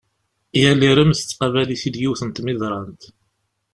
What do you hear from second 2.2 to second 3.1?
n tmiḍrant.